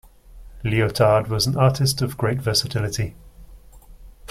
Liotard 0.63 1.27
was 1.27 1.45
an 1.45 1.55
artist 1.55 2.01
of 2.01 2.17
great 2.17 2.41
versatility. 2.41 3.13